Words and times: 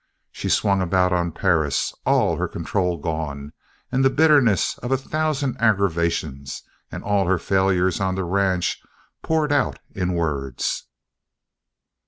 She 0.31 0.49
swung 0.49 0.81
about 0.81 1.13
on 1.13 1.31
Perris, 1.31 1.93
all 2.07 2.37
her 2.37 2.47
control 2.47 2.97
gone, 2.97 3.53
and 3.91 4.03
the 4.03 4.09
bitterness 4.09 4.75
of 4.79 4.91
a 4.91 4.97
thousand 4.97 5.57
aggravations 5.61 6.63
and 6.91 7.03
all 7.03 7.27
her 7.27 7.37
failures 7.37 7.99
on 7.99 8.15
the 8.15 8.23
ranch 8.23 8.81
poured 9.21 9.51
out 9.51 9.77
in 9.93 10.13
words. 10.13 10.87